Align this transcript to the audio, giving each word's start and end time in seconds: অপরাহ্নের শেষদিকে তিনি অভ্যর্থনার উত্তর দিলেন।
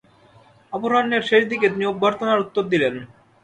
অপরাহ্নের 0.73 1.23
শেষদিকে 1.29 1.67
তিনি 1.69 1.85
অভ্যর্থনার 1.87 2.43
উত্তর 2.43 2.63
দিলেন। 2.63 2.95